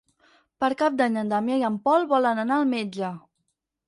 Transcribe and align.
Per 0.63 0.69
Cap 0.77 0.95
d'Any 1.01 1.19
en 1.21 1.29
Damià 1.33 1.57
i 1.59 1.65
en 1.69 1.77
Pol 1.83 2.07
volen 2.13 2.41
anar 2.45 2.57
al 2.57 2.65
metge. 2.73 3.11